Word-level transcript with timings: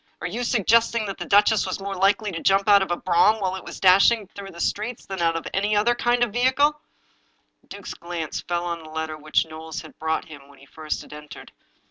Are 0.19 0.25
you 0.25 0.43
suggesting 0.43 1.05
that 1.05 1.19
the 1.19 1.27
duchess 1.27 1.67
was 1.67 1.79
more 1.79 1.93
likely 1.93 2.31
to 2.31 2.41
jump 2.41 2.67
out 2.67 2.81
of 2.81 2.89
a 2.89 2.97
brougham 2.97 3.39
while 3.39 3.55
it 3.55 3.63
was 3.63 3.79
dashing 3.79 4.25
through 4.33 4.49
the 4.49 4.59
streets 4.59 5.05
than 5.05 5.21
out 5.21 5.35
of 5.35 5.45
any 5.53 5.75
other 5.75 5.93
kind 5.93 6.23
of 6.23 6.33
vehicle?" 6.33 6.81
The 7.61 7.67
duke's 7.67 7.93
glance 7.93 8.41
fell 8.41 8.65
on 8.65 8.79
the 8.81 8.89
letter 8.89 9.15
which 9.15 9.45
Knowles 9.45 9.81
had 9.81 9.99
brought 9.99 10.25
him 10.25 10.47
when 10.47 10.57
he 10.57 10.65
first 10.65 11.03
had 11.03 11.13
entered. 11.13 11.51